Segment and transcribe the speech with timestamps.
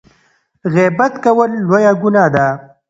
[0.73, 2.47] غیبت کول لویه ګناه ده.